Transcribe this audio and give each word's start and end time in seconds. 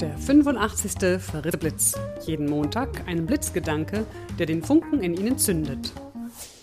Der 0.00 0.16
85. 0.16 1.20
Fritteblitz. 1.20 1.98
Jeden 2.24 2.48
Montag 2.48 3.08
ein 3.08 3.26
Blitzgedanke, 3.26 4.06
der 4.38 4.46
den 4.46 4.62
Funken 4.62 5.02
in 5.02 5.14
Ihnen 5.14 5.38
zündet. 5.38 5.92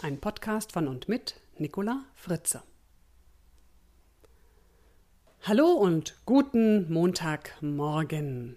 Ein 0.02 0.22
Podcast 0.22 0.72
von 0.72 0.88
und 0.88 1.10
mit 1.10 1.36
Nicola 1.58 2.06
Fritze. 2.14 2.64
Hallo 5.42 5.68
und 5.68 6.16
guten 6.26 6.90
Montagmorgen. 6.94 8.56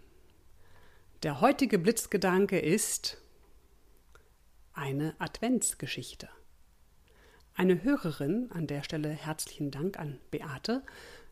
Der 1.24 1.40
heutige 1.40 1.80
Blitzgedanke 1.80 2.60
ist 2.60 3.18
eine 4.74 5.16
Adventsgeschichte. 5.18 6.28
Eine 7.54 7.82
Hörerin, 7.82 8.48
an 8.52 8.68
der 8.68 8.84
Stelle 8.84 9.08
herzlichen 9.08 9.72
Dank 9.72 9.98
an 9.98 10.20
Beate, 10.30 10.84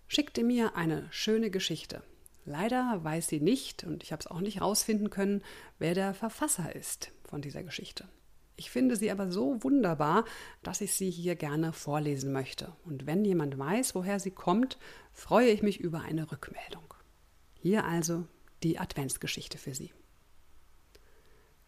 schickte 0.09 0.43
mir 0.43 0.75
eine 0.75 1.07
schöne 1.13 1.51
Geschichte. 1.51 2.03
Leider 2.47 3.01
weiß 3.03 3.27
sie 3.27 3.41
nicht, 3.41 3.83
und 3.83 4.05
ich 4.05 4.13
habe 4.13 4.21
es 4.21 4.29
auch 4.29 4.41
nicht 4.41 4.61
herausfinden 4.61 5.11
können, 5.11 5.43
wer 5.81 5.95
der 5.95 6.15
Verfasser 6.15 6.75
ist 6.75 7.11
von 7.25 7.43
dieser 7.43 7.65
Geschichte. 7.65 8.09
Ich 8.55 8.71
finde 8.71 8.95
sie 8.95 9.11
aber 9.11 9.31
so 9.33 9.63
wunderbar, 9.65 10.25
dass 10.63 10.81
ich 10.81 10.95
sie 10.95 11.11
hier 11.11 11.35
gerne 11.35 11.73
vorlesen 11.73 12.33
möchte. 12.33 12.73
Und 12.85 13.05
wenn 13.05 13.25
jemand 13.25 13.59
weiß, 13.59 13.97
woher 13.97 14.21
sie 14.21 14.31
kommt, 14.31 14.79
freue 15.13 15.51
ich 15.51 15.63
mich 15.63 15.81
über 15.81 16.03
eine 16.03 16.31
Rückmeldung. 16.31 16.95
Hier 17.59 17.85
also 17.85 18.25
die 18.63 18.79
Adventsgeschichte 18.79 19.59
für 19.59 19.75
Sie. 19.75 19.93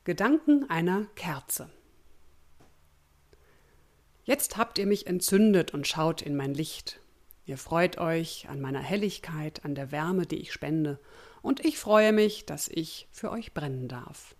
Gedanken 0.04 0.70
einer 0.70 1.06
Kerze. 1.16 1.68
Jetzt 4.22 4.56
habt 4.56 4.78
ihr 4.78 4.86
mich 4.86 5.08
entzündet 5.08 5.74
und 5.74 5.88
schaut 5.88 6.22
in 6.22 6.36
mein 6.36 6.54
Licht. 6.54 7.00
Ihr 7.48 7.56
freut 7.56 7.96
euch 7.96 8.46
an 8.50 8.60
meiner 8.60 8.82
Helligkeit, 8.82 9.64
an 9.64 9.74
der 9.74 9.90
Wärme, 9.90 10.26
die 10.26 10.36
ich 10.36 10.52
spende, 10.52 11.00
und 11.40 11.64
ich 11.64 11.78
freue 11.78 12.12
mich, 12.12 12.44
dass 12.44 12.68
ich 12.68 13.08
für 13.10 13.30
euch 13.30 13.54
brennen 13.54 13.88
darf. 13.88 14.36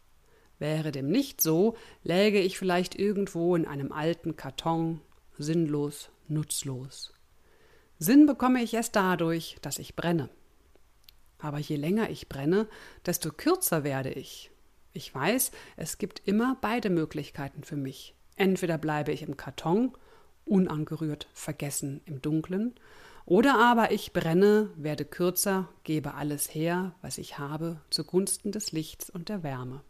Wäre 0.59 0.93
dem 0.93 1.09
nicht 1.09 1.41
so, 1.41 1.75
läge 2.03 2.39
ich 2.39 2.59
vielleicht 2.59 2.97
irgendwo 2.97 3.57
in 3.57 3.67
einem 3.67 3.93
alten 3.93 4.37
Karton, 4.37 5.01
sinnlos, 5.39 6.11
nutzlos. 6.27 7.15
Sinn 7.99 8.27
bekomme 8.27 8.63
ich 8.63 8.75
erst 8.75 8.95
dadurch, 8.95 9.57
dass 9.63 9.79
ich 9.79 9.97
brenne. 9.97 10.29
Aber 11.39 11.59
je 11.59 11.77
länger 11.77 12.11
ich 12.11 12.29
brenne, 12.29 12.69
desto 13.07 13.31
kürzer 13.31 13.85
werde 13.85 14.11
ich. 14.11 14.51
Ich 14.93 15.15
weiß, 15.15 15.51
es 15.79 15.97
gibt 15.97 16.29
immer 16.29 16.59
beide 16.61 16.91
Möglichkeiten 16.91 17.65
für 17.65 17.77
mich. 17.77 18.15
Entweder 18.37 18.77
bleibe 18.77 19.13
ich 19.13 19.23
im 19.23 19.39
Karton, 19.39 19.97
unangerührt, 20.49 21.29
vergessen 21.33 22.01
im 22.05 22.23
Dunkeln, 22.23 22.75
oder 23.25 23.59
aber 23.59 23.91
ich 23.93 24.15
brenne, 24.15 24.71
werde 24.77 25.05
kürzer, 25.05 25.69
gebe 25.85 26.15
alles 26.15 26.55
her, 26.55 26.95
was 27.03 27.19
ich 27.19 27.39
habe, 27.39 27.81
zugunsten 27.91 28.53
des 28.53 28.73
Lichts 28.73 29.11
und 29.11 29.29
der 29.29 29.43
Wärme. 29.43 29.83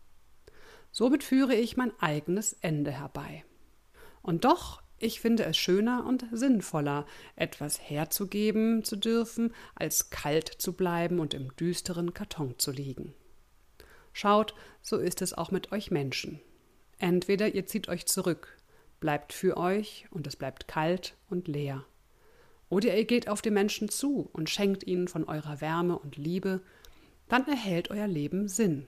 Somit 0.91 1.23
führe 1.23 1.55
ich 1.55 1.77
mein 1.77 1.93
eigenes 2.01 2.55
Ende 2.55 2.91
herbei. 2.91 3.45
Und 4.23 4.45
doch, 4.45 4.83
ich 4.99 5.21
finde 5.21 5.45
es 5.45 5.57
schöner 5.57 6.05
und 6.05 6.27
sinnvoller, 6.33 7.07
etwas 7.37 7.81
herzugeben 7.81 8.83
zu 8.83 8.97
dürfen, 8.97 9.55
als 9.77 10.11
kalt 10.11 10.49
zu 10.49 10.73
bleiben 10.73 11.21
und 11.21 11.35
im 11.35 11.55
düsteren 11.55 12.15
Karton 12.15 12.59
zu 12.59 12.73
liegen. 12.73 13.15
Schaut, 14.13 14.55
so 14.83 14.97
ist 14.97 15.23
es 15.23 15.33
auch 15.33 15.53
mit 15.53 15.71
euch 15.71 15.93
Menschen. 15.93 16.41
Entweder 16.99 17.55
ihr 17.55 17.67
zieht 17.67 17.89
euch 17.89 18.07
zurück, 18.07 18.58
bleibt 19.01 19.33
für 19.33 19.57
euch 19.57 20.07
und 20.11 20.27
es 20.27 20.37
bleibt 20.37 20.69
kalt 20.69 21.17
und 21.29 21.49
leer. 21.49 21.85
Oder 22.69 22.97
ihr 22.97 23.05
geht 23.05 23.29
auf 23.29 23.43
die 23.43 23.51
Menschen 23.51 23.89
zu 23.89 24.29
und 24.33 24.51
schenkt 24.51 24.85
ihnen 24.85 25.09
von 25.09 25.25
eurer 25.25 25.61
Wärme 25.61 25.99
und 25.99 26.17
Liebe, 26.17 26.61
dann 27.29 27.47
erhält 27.47 27.91
euer 27.91 28.07
Leben 28.07 28.49
Sinn. 28.49 28.87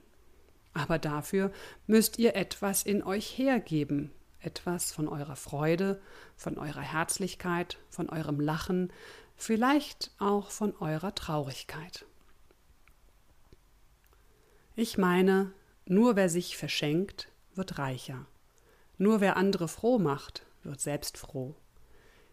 Aber 0.73 0.99
dafür 0.99 1.53
müsst 1.87 2.19
ihr 2.19 2.37
etwas 2.37 2.83
in 2.83 3.03
euch 3.03 3.37
hergeben, 3.39 4.13
etwas 4.41 4.93
von 4.93 5.09
eurer 5.09 5.37
Freude, 5.37 6.01
von 6.37 6.59
eurer 6.59 6.81
Herzlichkeit, 6.81 7.79
von 7.89 8.09
eurem 8.09 8.41
Lachen, 8.41 8.93
vielleicht 9.37 10.13
auch 10.19 10.51
von 10.51 10.77
eurer 10.77 11.15
Traurigkeit. 11.15 12.05
Ich 14.77 14.97
meine, 14.97 15.53
nur 15.87 16.17
wer 16.17 16.29
sich 16.29 16.57
verschenkt, 16.57 17.29
wird 17.55 17.79
reicher. 17.79 18.27
Nur 19.01 19.23
wer 19.23 19.39
andere 19.39 19.67
froh 19.67 19.99
macht, 19.99 20.45
wird 20.63 20.79
selbst 20.79 21.17
froh. 21.17 21.55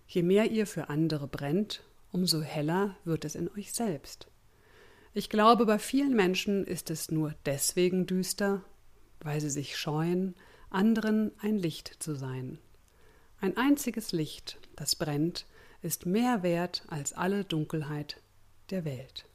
Je 0.05 0.21
mehr 0.21 0.51
ihr 0.51 0.67
für 0.67 0.89
andere 0.89 1.25
brennt, 1.25 1.85
umso 2.11 2.41
heller 2.41 2.97
wird 3.05 3.23
es 3.23 3.35
in 3.35 3.49
euch 3.51 3.71
selbst. 3.71 4.27
Ich 5.13 5.29
glaube, 5.29 5.65
bei 5.65 5.79
vielen 5.79 6.13
Menschen 6.13 6.65
ist 6.65 6.89
es 6.89 7.09
nur 7.09 7.33
deswegen 7.45 8.05
düster, 8.05 8.65
weil 9.21 9.39
sie 9.39 9.49
sich 9.49 9.77
scheuen, 9.77 10.35
anderen 10.69 11.31
ein 11.39 11.55
Licht 11.55 12.03
zu 12.03 12.15
sein. 12.15 12.59
Ein 13.39 13.55
einziges 13.55 14.11
Licht, 14.11 14.59
das 14.75 14.97
brennt, 14.97 15.45
ist 15.81 16.05
mehr 16.05 16.43
wert 16.43 16.83
als 16.89 17.13
alle 17.13 17.45
Dunkelheit 17.45 18.21
der 18.71 18.83
Welt. 18.83 19.25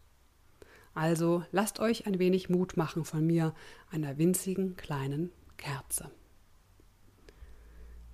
Also 0.93 1.45
lasst 1.51 1.81
euch 1.81 2.07
ein 2.07 2.19
wenig 2.19 2.51
Mut 2.51 2.77
machen 2.77 3.07
von 3.07 3.27
mir, 3.27 3.55
einer 3.91 4.19
winzigen 4.19 4.77
kleinen 4.77 5.33
Kerze. 5.57 6.11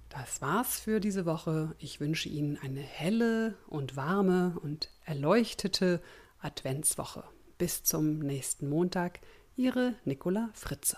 Das 0.09 0.41
war's 0.41 0.81
für 0.81 1.01
diese 1.01 1.27
Woche. 1.27 1.75
Ich 1.79 2.01
wünsche 2.01 2.29
Ihnen 2.29 2.59
eine 2.59 2.81
helle 2.81 3.57
und 3.67 3.97
warme 3.97 4.59
und 4.63 4.91
erleuchtete 5.05 6.01
Adventswoche. 6.41 7.25
Bis 7.59 7.83
zum 7.85 8.19
nächsten 8.21 8.69
Montag. 8.69 9.21
Ihre 9.57 9.95
Nicola 10.05 10.51
Fritze. 10.55 10.97